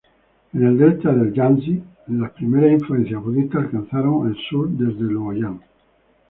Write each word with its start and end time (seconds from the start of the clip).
En 0.55 0.65
el 0.65 0.79
delta 0.79 1.13
del 1.13 1.31
Yangzi, 1.31 1.79
las 2.07 2.31
primeras 2.31 2.71
influencias 2.71 3.21
budistas 3.23 3.65
alcanzaron 3.65 4.29
el 4.31 4.37
sur 4.49 4.67
desde 4.69 5.01
Luoyang. 5.03 5.61